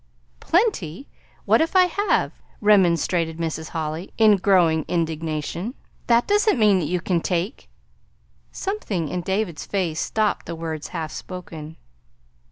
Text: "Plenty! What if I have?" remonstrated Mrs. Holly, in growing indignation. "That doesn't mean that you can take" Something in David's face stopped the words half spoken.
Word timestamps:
"Plenty! 0.39 1.07
What 1.45 1.61
if 1.61 1.75
I 1.75 1.85
have?" 1.85 2.31
remonstrated 2.59 3.37
Mrs. 3.37 3.69
Holly, 3.69 4.11
in 4.17 4.37
growing 4.37 4.83
indignation. 4.87 5.75
"That 6.07 6.25
doesn't 6.25 6.57
mean 6.57 6.79
that 6.79 6.87
you 6.87 6.99
can 6.99 7.21
take" 7.21 7.69
Something 8.51 9.09
in 9.09 9.21
David's 9.21 9.67
face 9.67 9.99
stopped 9.99 10.47
the 10.47 10.55
words 10.55 10.87
half 10.87 11.11
spoken. 11.11 11.77